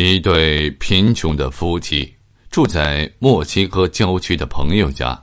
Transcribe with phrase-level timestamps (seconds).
[0.00, 2.14] 一对贫穷的夫妻
[2.52, 5.20] 住在墨西哥郊区的朋友家。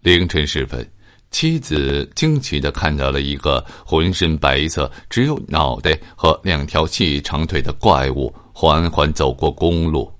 [0.00, 0.84] 凌晨时分，
[1.30, 10.12] 妻子惊奇的看到了一个浑身白色、只有脑袋和两条细长腿的怪物缓缓走过公路。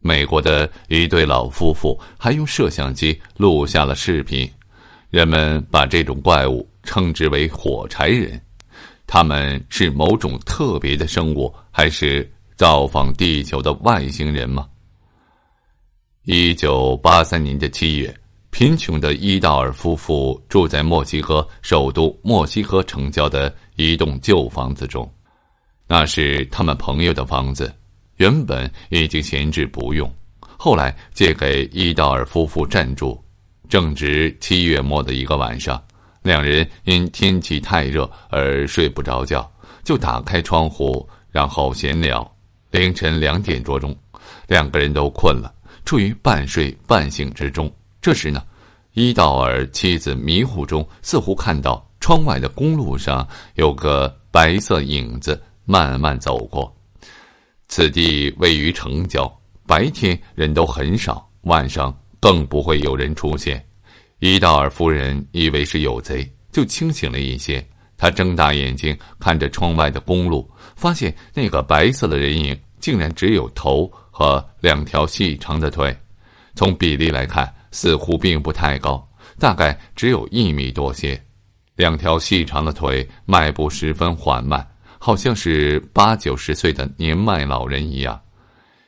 [0.00, 4.50] 美国的一对老夫妇还用摄像机录下了视频。
[5.10, 8.40] 人们把这种怪物称之为“火柴人”。
[9.06, 12.28] 他们是某种特别的生物，还是？
[12.58, 14.66] 造访地球的外星人吗？
[16.24, 18.12] 一九八三年的七月，
[18.50, 25.08] 贫穷的伊道尔夫妇住在墨西哥首都墨西哥城郊的一栋旧房子中，
[25.86, 27.72] 那是他们朋友的房子，
[28.16, 33.16] 原本已经闲置不用，后来借给伊道尔夫妇暂住。
[33.68, 35.80] 正值七月末的一个晚上，
[36.22, 39.48] 两人因天气太热而睡不着觉，
[39.84, 42.28] 就打开窗户，然后闲聊。
[42.70, 43.96] 凌晨两点多钟，
[44.46, 45.52] 两个人都困了，
[45.84, 47.72] 处于半睡半醒之中。
[48.00, 48.42] 这时呢，
[48.92, 56.74] 伊道尔妻子迷糊中似乎看到窗外的公路上有个白色影子慢慢走过。
[57.68, 59.30] 此地位于城郊，
[59.66, 63.64] 白天人都很少，晚上更不会有人出现。
[64.18, 67.66] 伊道尔夫人以为是有贼，就清醒了一些。
[67.98, 70.50] 他睁大眼睛看着窗外的公路。
[70.74, 75.94] 发现那个白色的人影竟然只有头和两条细长的腿，
[76.54, 79.06] 从比例来看，似乎并不太高，
[79.40, 81.20] 大概只有一米多些。
[81.74, 84.66] 两条细长的腿，迈步十分缓慢，
[84.98, 88.20] 好像是八九十岁的年迈老人一样。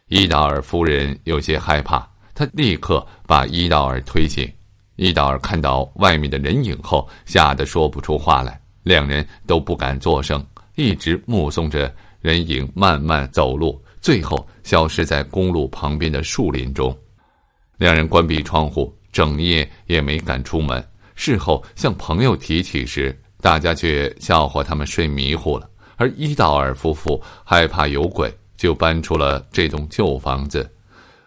[0.08, 4.48] 伊达尔夫人有些害怕，她立刻把伊达尔推醒。
[4.96, 10.44] 伊达尔看到外面的人影后，吓得说不出话来，两人都不敢作声。
[10.76, 16.96] 一直目送着人影慢慢走路，最后消失在公路旁边的树林中。
[17.76, 20.82] 两人关闭窗户，整夜也没敢出门。
[21.14, 25.68] 事后向朋友提起时，大家却笑话他们睡迷糊了。
[25.96, 30.70] 而伊道尔夫妇害怕有鬼，就搬出了这栋旧房子。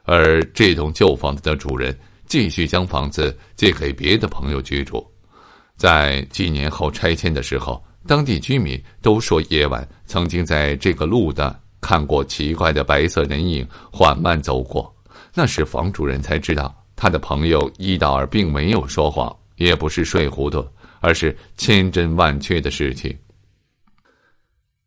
[0.04, 1.96] 而这栋旧房子的主人
[2.26, 5.06] 继续将房子借给别的朋友居住。
[5.76, 7.84] 在几年后拆迁的时候。
[8.06, 14.94] 当地居民都说，夜晚曾经在这个路段看过奇怪的白色人影缓慢走过。
[15.34, 20.68] 那时房主人才知道，他的朋友伊道尔并没有说谎，也不是睡糊涂，
[21.00, 23.18] 而是千真万确的事情。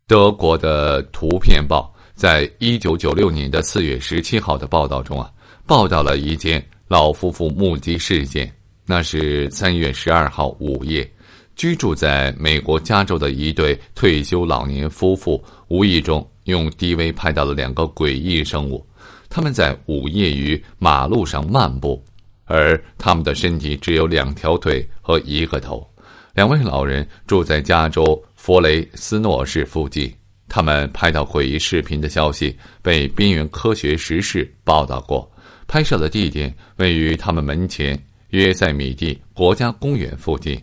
[0.06, 5.32] 德国的《图片报》在一九九六年的四月十七号的报道中啊，
[5.66, 8.55] 报道了一件老夫妇目击事件。
[8.86, 11.08] 那是三月十二号午夜。
[11.56, 18.86] 居住在美国加州的一对退休老年夫妇，无意中用 DV 拍到了两个诡异生物。
[19.28, 22.02] 他们在午夜于马路上漫步，
[22.44, 25.86] 而他们的身体只有两条腿和一个头。
[26.34, 30.12] 两位老人住在加州佛雷斯诺市附近。
[30.48, 35.28] 他们拍到诡异视频的消息被《边缘科学时事》报道过。
[35.66, 37.98] 拍摄的地点位于他们门前
[38.30, 40.60] 约塞米蒂国家公园附近。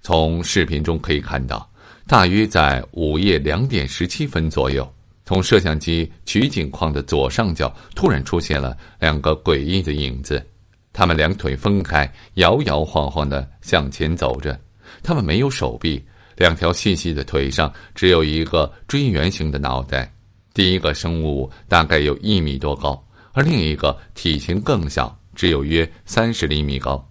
[0.00, 1.68] 从视频中可以看到，
[2.06, 4.88] 大约在午夜两点十七分左右，
[5.24, 10.44] 从摄像机取景框的左上角突然出现了两个诡异的影子。
[10.92, 14.58] 他们两腿分开，摇摇晃晃的向前走着。
[15.02, 16.02] 他们没有手臂，
[16.36, 20.10] 两条细细的腿上只有一个锥圆形的脑袋。
[20.54, 27.08] 第一个生物大概有一米多高，而另一个体型更小，只有约三十厘米高。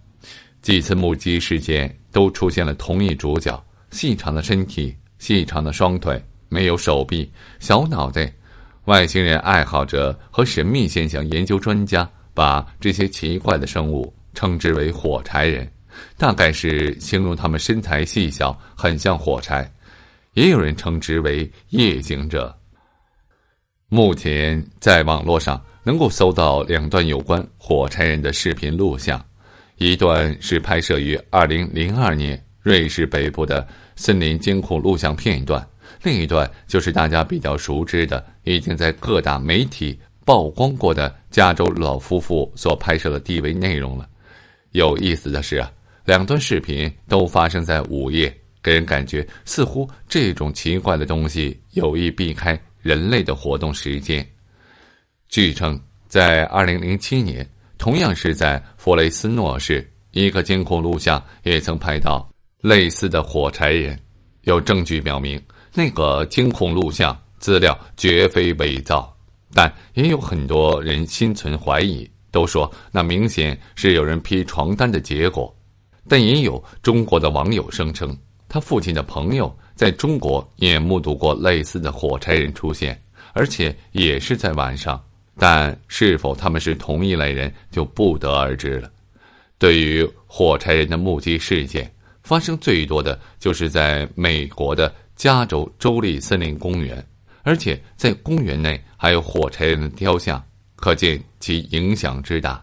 [0.60, 1.90] 几次目击事件。
[2.16, 8.32] 都出现了同一主角：细长的身体、细长的双腿、没有手臂、小脑袋。
[8.86, 15.70] 外星人爱好者和神秘现象研究专家把这些奇怪的生物称之为“火柴人”，
[16.16, 19.70] 大概是形容他们身材细小，很像火柴。
[20.32, 22.58] 也有人称之为“夜行者”。
[23.90, 29.24] 目前在网络上能够搜到两段有关火柴人的视频录像。
[29.76, 35.64] 一段是拍摄于二零零二年瑞士北部的森林监控录像片段，
[36.02, 44.08] 另一段就是大家比较熟知的、已经在各大媒体曝光过的加州老夫妇所拍摄的 DV 内容了。
[44.72, 45.70] 有意思的是啊，
[46.04, 54.26] 两段视频都发生在午夜，给人感觉似乎这种奇怪的东西有意避开人类的活动时间。
[55.28, 57.48] 据称，在二零零七年。
[57.78, 62.26] 同样是在弗雷斯诺市，一个监控录像也曾拍到
[62.62, 63.98] 类似的火柴人。
[64.44, 65.40] 有证据表明，
[65.74, 69.14] 那个监控录像资料绝非伪造。
[69.52, 75.54] 但也有很多人心存怀疑，都说那明显是有人披床单的结果。
[76.08, 78.16] 但也有中国的网友声称，
[78.48, 83.00] 他父亲的朋友在中国也目睹过类似的火柴人出现，
[83.34, 85.02] 而且也是在晚上。
[85.38, 88.90] 但是否他们是同一类人，就不得而知了。
[89.58, 91.90] 对于火柴人的目击事件，
[92.22, 97.04] 发生最多的就是在美国的加州州立森林公园，
[97.42, 100.42] 而且在公园内还有火柴人的雕像，
[100.74, 102.62] 可见其影响之大。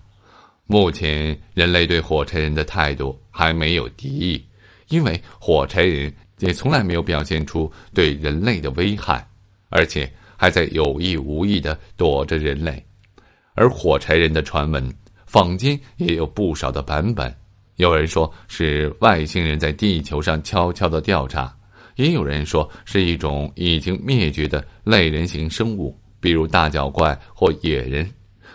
[0.65, 4.45] 目前，人类对火柴人的态度还没有敌意，
[4.89, 9.27] 因为火柴人也从来没有表现出对人类的危害，
[9.69, 10.11] 而且
[10.43, 12.85] 还在有意无意的躲着人类。
[13.53, 14.93] 而火柴人的传闻，
[15.25, 17.33] 坊间也有不少的版本。
[17.77, 21.55] 有人说是外星人在地球上悄悄的调查，
[21.95, 28.05] 也有人说是一种已经灭绝的类人形生物，比如大脚怪或野人。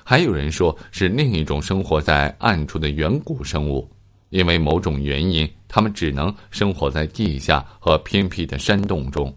[0.05, 3.91] 还有人说是另一种生活在暗处的远古生物，
[4.29, 9.35] 因为某种原因，它们只能生活在地下和偏僻的山洞中，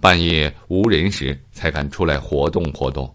[0.00, 3.12] 半夜无人时才敢出来活动活动。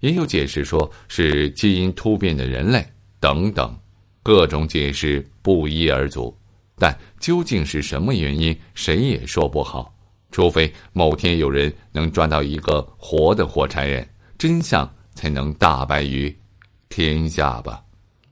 [0.00, 2.86] 也有解释说是基因突变的人类
[3.18, 3.76] 等等，
[4.22, 6.36] 各种解释不一而足。
[6.76, 9.94] 但究竟是什么原因，谁也说不好。
[10.30, 14.88] 除非某天有人能抓到一个活的火柴人，真相。
[15.18, 16.32] 才能大白于
[16.88, 17.82] 天下吧。